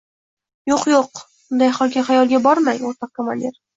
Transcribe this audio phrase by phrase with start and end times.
[0.69, 1.21] —Yo‘q, yo‘q,
[1.57, 1.71] unday
[2.07, 3.59] xayolga bormang, o‘rtoq komandir